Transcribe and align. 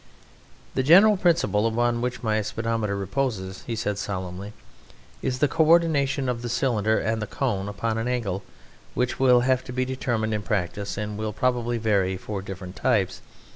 "The 0.73 0.81
general 0.81 1.15
principle 1.15 1.67
upon 1.67 2.01
which 2.01 2.23
my 2.23 2.41
speedometer 2.41 2.95
reposes," 2.97 3.63
he 3.67 3.75
said 3.75 3.99
solemnly, 3.99 4.51
"is 5.21 5.37
the 5.37 5.47
coordination 5.47 6.27
of 6.27 6.41
the 6.41 6.49
cylinder 6.49 6.97
and 6.97 7.21
the 7.21 7.27
cone 7.27 7.69
upon 7.69 7.99
an 7.99 8.07
angle 8.07 8.41
which 8.95 9.19
will 9.19 9.41
have 9.41 9.63
to 9.65 9.71
be 9.71 9.85
determined 9.85 10.33
in 10.33 10.41
practice, 10.41 10.97
and 10.97 11.19
will 11.19 11.33
probably 11.33 11.77
vary 11.77 12.17
for 12.17 12.41
different 12.41 12.75
types. 12.75 13.21